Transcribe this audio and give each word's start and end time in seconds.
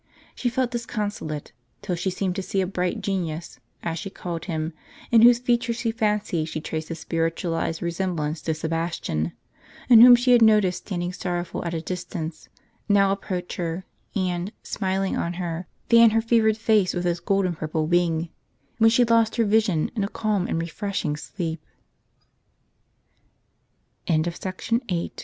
She 0.33 0.49
felt 0.49 0.71
disconsolate, 0.71 1.51
till 1.83 1.93
she 1.95 2.09
seemed 2.09 2.35
to 2.35 2.41
see 2.41 2.59
a 2.59 2.65
bright 2.65 3.01
genius 3.01 3.59
(as 3.83 3.99
she 3.99 4.09
called 4.09 4.45
him), 4.45 4.73
in 5.11 5.21
whose 5.21 5.37
features 5.37 5.75
she 5.75 5.91
fancied 5.91 6.45
she 6.47 6.59
traced 6.59 6.89
a 6.89 6.95
spiritualized 6.95 7.83
resemblance 7.83 8.41
to 8.41 8.55
Sebastian, 8.55 9.33
and 9.91 10.01
whom 10.01 10.15
she 10.15 10.31
had 10.31 10.41
noticed 10.41 10.87
standing 10.87 11.13
sorrowful 11.13 11.63
at 11.65 11.75
a 11.75 11.81
distance, 11.83 12.49
now 12.89 13.11
approach 13.11 13.57
her, 13.57 13.85
and, 14.15 14.51
smiling 14.63 15.15
on 15.17 15.33
her, 15.33 15.67
fan 15.87 16.09
her 16.09 16.21
fevered 16.23 16.57
face 16.57 16.95
with 16.95 17.03
his 17.05 17.19
gold 17.19 17.45
and 17.45 17.57
purple 17.57 17.85
wing; 17.85 18.29
when 18.79 18.89
she 18.89 19.03
lost 19.03 19.35
her 19.35 19.45
vision 19.45 19.91
in 19.95 20.03
a 20.03 20.07
calm 20.09 20.47
and 20.47 20.59
refreshing 20.59 21.15